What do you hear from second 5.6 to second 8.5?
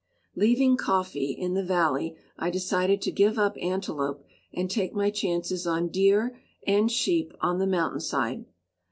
on deer and sheep on the mountain side.